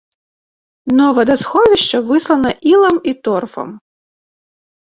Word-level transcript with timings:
Дно 0.91 1.07
вадасховішча 1.17 1.97
выслана 2.13 2.51
ілам 2.73 2.97
і 3.13 3.15
торфам. 3.29 3.69